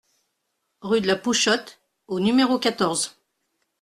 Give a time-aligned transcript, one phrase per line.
[0.81, 3.21] Rue de la Pouchotte au numéro quatorze